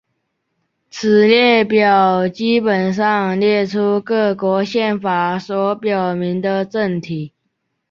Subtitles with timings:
[0.89, 7.31] 此列表基本上列出各国宪法所表明的政体。